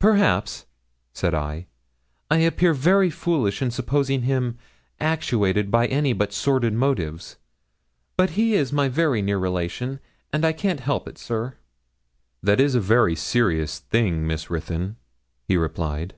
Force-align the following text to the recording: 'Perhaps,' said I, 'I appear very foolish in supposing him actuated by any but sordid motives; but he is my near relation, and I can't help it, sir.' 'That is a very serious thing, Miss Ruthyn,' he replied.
'Perhaps,' 0.00 0.66
said 1.12 1.34
I, 1.34 1.68
'I 2.32 2.38
appear 2.38 2.74
very 2.74 3.10
foolish 3.10 3.62
in 3.62 3.70
supposing 3.70 4.22
him 4.22 4.58
actuated 4.98 5.70
by 5.70 5.86
any 5.86 6.12
but 6.12 6.32
sordid 6.32 6.72
motives; 6.72 7.36
but 8.16 8.30
he 8.30 8.54
is 8.54 8.72
my 8.72 8.88
near 8.88 9.38
relation, 9.38 10.00
and 10.32 10.44
I 10.44 10.52
can't 10.52 10.80
help 10.80 11.06
it, 11.06 11.16
sir.' 11.16 11.58
'That 12.42 12.58
is 12.58 12.74
a 12.74 12.80
very 12.80 13.14
serious 13.14 13.78
thing, 13.78 14.26
Miss 14.26 14.50
Ruthyn,' 14.50 14.96
he 15.44 15.56
replied. 15.56 16.16